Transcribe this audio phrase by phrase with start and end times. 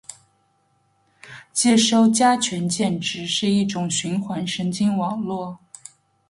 [1.53, 5.59] 接收加权键值是一种循环神经网络